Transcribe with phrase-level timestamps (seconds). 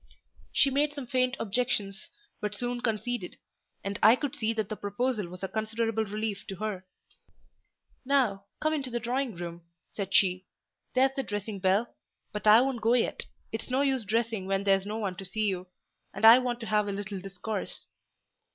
[0.51, 2.09] She made some faint objections,
[2.39, 3.37] but soon conceded;
[3.83, 6.87] and I could see that the proposal was a considerable relief to her.
[8.03, 9.61] "Now, come into the drawing room,"
[9.91, 10.47] said she.
[10.95, 11.93] "There's the dressing bell;
[12.31, 15.45] but I won't go yet: it's no use dressing when there's no one to see
[15.47, 15.67] you;
[16.15, 17.85] and I want to have a little discourse."